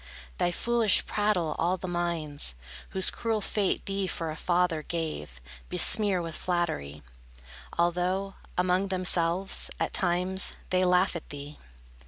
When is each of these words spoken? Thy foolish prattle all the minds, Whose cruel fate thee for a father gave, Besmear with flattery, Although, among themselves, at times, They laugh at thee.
Thy 0.39 0.49
foolish 0.51 1.05
prattle 1.05 1.55
all 1.59 1.77
the 1.77 1.87
minds, 1.87 2.55
Whose 2.89 3.11
cruel 3.11 3.39
fate 3.39 3.85
thee 3.85 4.07
for 4.07 4.31
a 4.31 4.35
father 4.35 4.81
gave, 4.81 5.39
Besmear 5.69 6.23
with 6.23 6.33
flattery, 6.33 7.03
Although, 7.77 8.33
among 8.57 8.87
themselves, 8.87 9.69
at 9.79 9.93
times, 9.93 10.53
They 10.71 10.83
laugh 10.83 11.15
at 11.15 11.29
thee. 11.29 11.59